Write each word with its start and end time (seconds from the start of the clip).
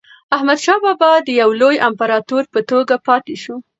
احمدشاه 0.35 0.79
بابا 0.83 1.11
د 1.21 1.29
یو 1.41 1.49
لوی 1.61 1.75
امپراتور 1.87 2.43
په 2.53 2.59
توګه 2.69 2.95
پاتې 3.07 3.35
شو. 3.43 3.55